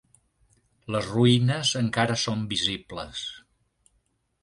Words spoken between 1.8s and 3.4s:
encara són visibles.